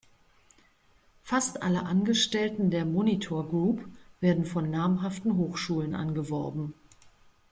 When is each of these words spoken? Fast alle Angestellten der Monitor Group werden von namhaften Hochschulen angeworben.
Fast 1.21 1.61
alle 1.61 1.83
Angestellten 1.83 2.71
der 2.71 2.85
Monitor 2.85 3.47
Group 3.47 3.85
werden 4.19 4.45
von 4.45 4.71
namhaften 4.71 5.37
Hochschulen 5.37 5.93
angeworben. 5.93 6.73